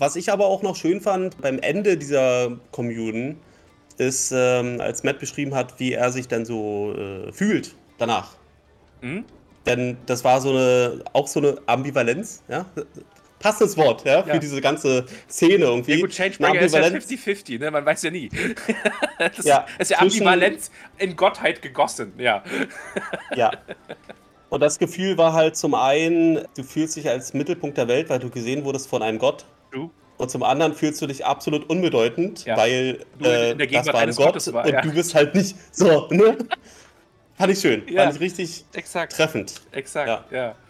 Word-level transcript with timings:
Was 0.00 0.16
ich 0.16 0.32
aber 0.32 0.46
auch 0.46 0.62
noch 0.62 0.76
schön 0.76 1.02
fand 1.02 1.38
beim 1.42 1.58
Ende 1.58 1.98
dieser 1.98 2.56
Commune, 2.72 3.36
ist, 3.98 4.32
ähm, 4.34 4.80
als 4.80 5.02
Matt 5.04 5.18
beschrieben 5.18 5.54
hat, 5.54 5.78
wie 5.78 5.92
er 5.92 6.10
sich 6.10 6.26
dann 6.26 6.46
so 6.46 6.94
äh, 6.96 7.30
fühlt 7.32 7.76
danach. 7.98 8.30
Mhm. 9.02 9.26
Denn 9.66 9.98
das 10.06 10.24
war 10.24 10.40
so 10.40 10.50
eine, 10.50 11.04
auch 11.12 11.28
so 11.28 11.40
eine 11.40 11.58
Ambivalenz, 11.66 12.42
ja. 12.48 12.64
Passendes 13.40 13.76
Wort, 13.76 14.06
ja, 14.06 14.22
für 14.22 14.30
Ja. 14.30 14.38
diese 14.38 14.62
ganze 14.62 15.04
Szene 15.28 15.66
irgendwie. 15.66 15.92
Ja 15.96 16.00
gut, 16.00 16.12
Changebringer 16.12 16.60
ist 16.62 16.72
ja 16.74 16.80
Ambivalenz. 16.80 17.10
50-50, 17.10 17.58
ne? 17.58 17.70
Man 17.70 17.84
weiß 17.84 18.02
ja 18.04 18.10
nie. 18.10 18.30
das 19.36 19.44
Ja, 19.44 19.66
ist 19.78 19.90
ja 19.90 19.98
Ambivalenz 19.98 20.70
in 20.96 21.14
Gottheit 21.14 21.60
gegossen, 21.60 22.14
ja. 22.16 22.42
Ja. 23.36 23.50
Und 24.48 24.60
das 24.60 24.78
Gefühl 24.78 25.18
war 25.18 25.34
halt 25.34 25.56
zum 25.56 25.74
einen, 25.74 26.40
du 26.56 26.62
fühlst 26.62 26.96
dich 26.96 27.06
als 27.08 27.34
Mittelpunkt 27.34 27.76
der 27.76 27.86
Welt, 27.86 28.08
weil 28.08 28.18
du 28.18 28.30
gesehen 28.30 28.64
wurdest 28.64 28.88
von 28.88 29.02
einem 29.02 29.18
Gott. 29.18 29.44
Du? 29.70 29.90
Und 30.18 30.30
zum 30.30 30.42
anderen 30.42 30.74
fühlst 30.74 31.00
du 31.00 31.06
dich 31.06 31.24
absolut 31.24 31.68
unbedeutend, 31.70 32.44
Ja. 32.44 32.56
weil 32.56 33.04
Du 33.18 33.24
in 33.24 33.58
äh, 33.60 33.66
das 33.66 33.86
war 33.86 33.94
ein 34.00 34.14
Gott 34.14 34.52
war, 34.52 34.66
und 34.66 34.72
ja. 34.72 34.80
du 34.82 34.92
bist 34.92 35.14
halt 35.14 35.34
nicht 35.34 35.56
so, 35.72 36.08
ne? 36.10 36.36
Fand 37.36 37.52
ich 37.52 37.60
schön. 37.60 37.82
Ja. 37.88 38.02
Fand 38.04 38.16
ich 38.16 38.20
richtig 38.20 38.64
Exakt. 38.74 39.14
treffend. 39.16 39.54
Exakt, 39.72 40.30
ja. 40.30 40.54